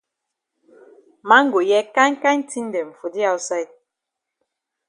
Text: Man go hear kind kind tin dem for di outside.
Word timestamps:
Man 1.27 1.45
go 1.53 1.59
hear 1.67 1.83
kind 1.95 2.15
kind 2.23 2.41
tin 2.49 2.67
dem 2.73 2.89
for 2.97 3.09
di 3.13 3.21
outside. 3.31 3.71